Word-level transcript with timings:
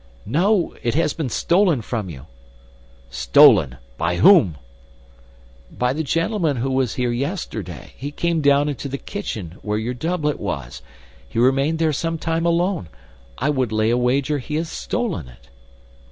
"No, 0.25 0.73
it 0.81 0.95
has 0.95 1.13
been 1.13 1.29
stolen 1.29 1.83
from 1.83 2.09
you." 2.09 2.25
"Stolen? 3.11 3.77
By 3.99 4.15
whom?" 4.15 4.57
"By 5.71 5.93
the 5.93 6.01
gentleman 6.01 6.57
who 6.57 6.71
was 6.71 6.95
here 6.95 7.11
yesterday. 7.11 7.93
He 7.95 8.09
came 8.09 8.41
down 8.41 8.67
into 8.67 8.89
the 8.89 8.97
kitchen, 8.97 9.59
where 9.61 9.77
your 9.77 9.93
doublet 9.93 10.39
was. 10.39 10.81
He 11.29 11.37
remained 11.37 11.77
there 11.77 11.93
some 11.93 12.17
time 12.17 12.47
alone. 12.47 12.89
I 13.37 13.51
would 13.51 13.71
lay 13.71 13.91
a 13.91 13.95
wager 13.97 14.39
he 14.39 14.55
has 14.55 14.69
stolen 14.69 15.27
it." 15.27 15.49